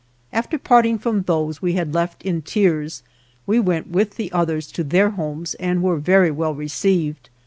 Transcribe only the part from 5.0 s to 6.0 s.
homes and were